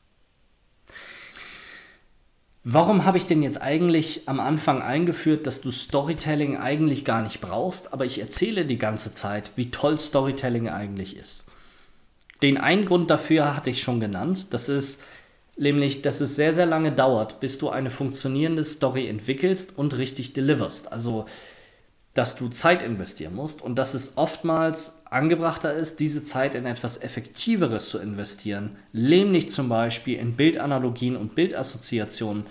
[2.62, 7.42] Warum habe ich denn jetzt eigentlich am Anfang eingeführt, dass du Storytelling eigentlich gar nicht
[7.42, 11.44] brauchst, aber ich erzähle die ganze Zeit, wie toll Storytelling eigentlich ist?
[12.42, 14.48] Den einen Grund dafür hatte ich schon genannt.
[14.50, 15.02] Das ist
[15.56, 20.32] nämlich, dass es sehr, sehr lange dauert, bis du eine funktionierende Story entwickelst und richtig
[20.32, 20.90] deliverst.
[20.90, 21.26] Also
[22.14, 27.02] dass du Zeit investieren musst und dass es oftmals angebrachter ist, diese Zeit in etwas
[27.02, 32.46] Effektiveres zu investieren, nämlich zum Beispiel in Bildanalogien und Bildassoziationen,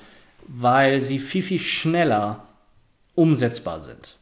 [0.47, 2.45] weil sie viel, viel schneller
[3.15, 4.17] umsetzbar sind.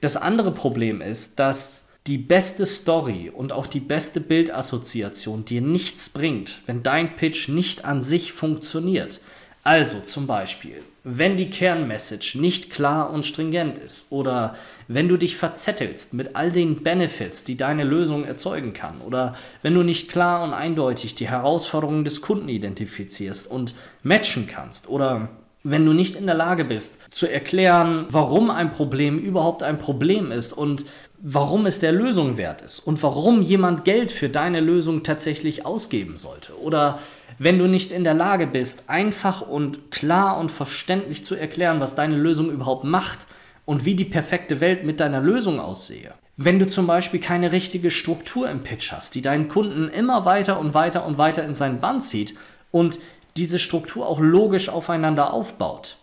[0.00, 6.08] Das andere Problem ist, dass die beste Story und auch die beste Bildassoziation dir nichts
[6.08, 9.20] bringt, wenn dein Pitch nicht an sich funktioniert.
[9.62, 14.54] Also zum Beispiel, wenn die Kernmessage nicht klar und stringent ist oder
[14.86, 19.74] wenn du dich verzettelst mit all den Benefits, die deine Lösung erzeugen kann oder wenn
[19.74, 25.28] du nicht klar und eindeutig die Herausforderungen des Kunden identifizierst und matchen kannst oder
[25.64, 30.32] wenn du nicht in der Lage bist zu erklären, warum ein Problem überhaupt ein Problem
[30.32, 30.84] ist und
[31.20, 36.16] warum es der Lösung wert ist und warum jemand Geld für deine Lösung tatsächlich ausgeben
[36.16, 36.60] sollte.
[36.60, 36.98] Oder
[37.42, 41.96] wenn du nicht in der Lage bist, einfach und klar und verständlich zu erklären, was
[41.96, 43.26] deine Lösung überhaupt macht
[43.64, 46.14] und wie die perfekte Welt mit deiner Lösung aussehe.
[46.36, 50.60] Wenn du zum Beispiel keine richtige Struktur im Pitch hast, die deinen Kunden immer weiter
[50.60, 52.36] und weiter und weiter in seinen Band zieht
[52.70, 53.00] und
[53.36, 55.96] diese Struktur auch logisch aufeinander aufbaut.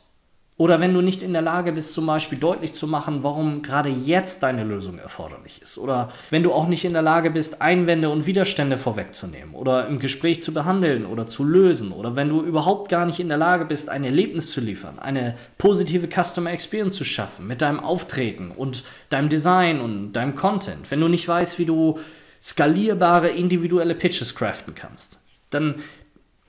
[0.60, 3.88] Oder wenn du nicht in der Lage bist, zum Beispiel deutlich zu machen, warum gerade
[3.88, 5.78] jetzt deine Lösung erforderlich ist.
[5.78, 10.00] Oder wenn du auch nicht in der Lage bist, Einwände und Widerstände vorwegzunehmen oder im
[10.00, 11.94] Gespräch zu behandeln oder zu lösen.
[11.94, 15.38] Oder wenn du überhaupt gar nicht in der Lage bist, ein Erlebnis zu liefern, eine
[15.58, 20.92] positive Customer Experience zu schaffen mit deinem Auftreten und deinem Design und deinem Content.
[20.92, 22.00] Wenn du nicht weißt, wie du
[22.44, 25.76] skalierbare individuelle Pitches craften kannst, dann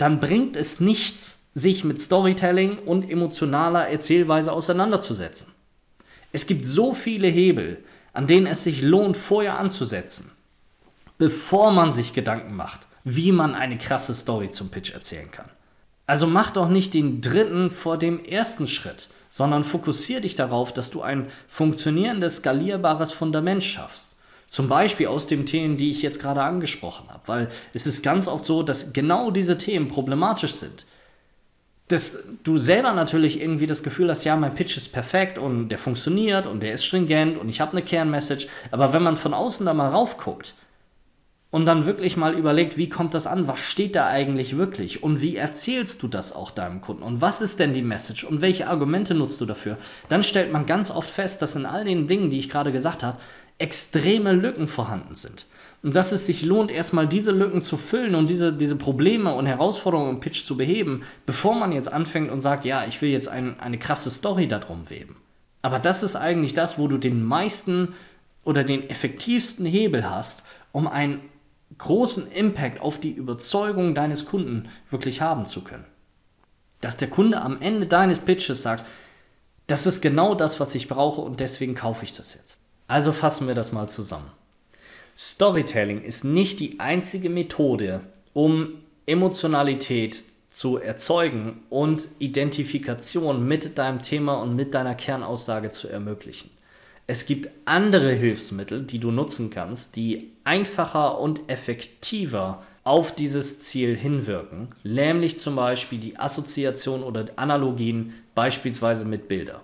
[0.01, 5.53] dann bringt es nichts, sich mit Storytelling und emotionaler Erzählweise auseinanderzusetzen.
[6.33, 7.83] Es gibt so viele Hebel,
[8.13, 10.31] an denen es sich lohnt, vorher anzusetzen,
[11.19, 15.49] bevor man sich Gedanken macht, wie man eine krasse Story zum Pitch erzählen kann.
[16.07, 20.91] Also mach doch nicht den dritten vor dem ersten Schritt, sondern fokussiere dich darauf, dass
[20.91, 24.17] du ein funktionierendes, skalierbares Fundament schaffst.
[24.49, 27.21] Zum Beispiel aus den Themen, die ich jetzt gerade angesprochen habe.
[27.27, 30.85] Weil es ist ganz oft so, dass genau diese Themen problematisch sind.
[31.91, 35.79] Dass du selber natürlich irgendwie das Gefühl hast, ja, mein Pitch ist perfekt und der
[35.79, 38.47] funktioniert und der ist stringent und ich habe eine Kernmessage.
[38.71, 40.55] Aber wenn man von außen da mal raufguckt
[41.51, 45.03] und dann wirklich mal überlegt, wie kommt das an, was steht da eigentlich wirklich?
[45.03, 47.03] Und wie erzählst du das auch deinem Kunden?
[47.03, 48.23] Und was ist denn die Message?
[48.23, 49.77] Und welche Argumente nutzt du dafür,
[50.09, 53.03] dann stellt man ganz oft fest, dass in all den Dingen, die ich gerade gesagt
[53.03, 53.19] habe,
[53.59, 55.47] extreme Lücken vorhanden sind.
[55.83, 59.47] Und dass es sich lohnt, erstmal diese Lücken zu füllen und diese, diese Probleme und
[59.47, 63.29] Herausforderungen im Pitch zu beheben, bevor man jetzt anfängt und sagt, ja, ich will jetzt
[63.29, 65.17] ein, eine krasse Story darum weben.
[65.63, 67.95] Aber das ist eigentlich das, wo du den meisten
[68.45, 71.23] oder den effektivsten Hebel hast, um einen
[71.79, 75.85] großen Impact auf die Überzeugung deines Kunden wirklich haben zu können.
[76.81, 78.85] Dass der Kunde am Ende deines Pitches sagt,
[79.67, 82.59] das ist genau das, was ich brauche und deswegen kaufe ich das jetzt.
[82.89, 84.31] Also fassen wir das mal zusammen.
[85.23, 88.01] Storytelling ist nicht die einzige Methode,
[88.33, 96.49] um Emotionalität zu erzeugen und Identifikation mit deinem Thema und mit deiner Kernaussage zu ermöglichen.
[97.07, 103.99] Es gibt andere Hilfsmittel, die du nutzen kannst, die einfacher und effektiver auf dieses Ziel
[103.99, 109.61] hinwirken, nämlich zum Beispiel die Assoziation oder Analogien beispielsweise mit Bildern.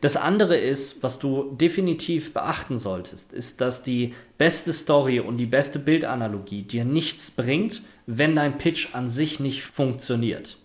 [0.00, 5.46] Das andere ist, was du definitiv beachten solltest, ist, dass die beste Story und die
[5.46, 10.58] beste Bildanalogie dir nichts bringt, wenn dein Pitch an sich nicht funktioniert.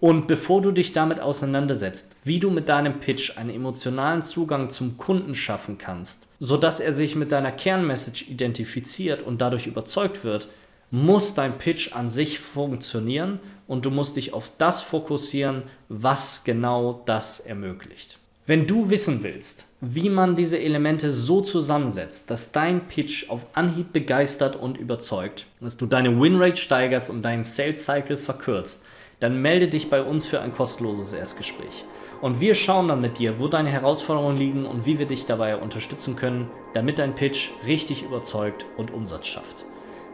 [0.00, 4.96] Und bevor du dich damit auseinandersetzt, wie du mit deinem Pitch einen emotionalen Zugang zum
[4.96, 10.48] Kunden schaffen kannst, sodass er sich mit deiner Kernmessage identifiziert und dadurch überzeugt wird,
[10.90, 17.02] muss dein Pitch an sich funktionieren und du musst dich auf das fokussieren, was genau
[17.04, 18.17] das ermöglicht.
[18.48, 23.92] Wenn du wissen willst, wie man diese Elemente so zusammensetzt, dass dein Pitch auf Anhieb
[23.92, 28.86] begeistert und überzeugt, dass du deine Winrate steigerst und deinen Sales Cycle verkürzt,
[29.20, 31.84] dann melde dich bei uns für ein kostenloses Erstgespräch.
[32.22, 35.58] Und wir schauen dann mit dir, wo deine Herausforderungen liegen und wie wir dich dabei
[35.58, 39.66] unterstützen können, damit dein Pitch richtig überzeugt und Umsatz schafft.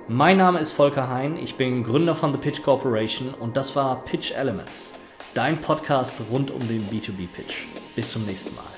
[0.09, 4.05] Mein Name ist Volker Hein, ich bin Gründer von The Pitch Corporation und das war
[4.05, 4.97] Pitch Elements
[5.35, 7.67] dein Podcast rund um den B2B-Pitch.
[7.95, 8.74] Bis zum nächsten Mal.